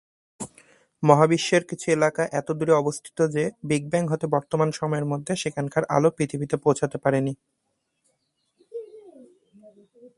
মহাবিশ্বের 1.03 1.63
কিছু 1.63 1.87
এলাকা 1.91 2.23
এত 2.31 2.47
দূরে 2.51 2.73
অবস্থিত 2.73 3.17
যে 3.27 3.43
বিগ 3.63 3.83
ব্যাং 3.89 4.03
হতে 4.07 4.25
বর্তমান 4.27 4.69
সময়ের 4.71 5.05
মধ্যে 5.05 5.33
সেখানকার 5.35 5.83
আলো 5.89 6.09
পৃথিবীতে 6.17 6.55
পৌঁছাতে 6.57 6.97
পারেনি। 6.97 7.33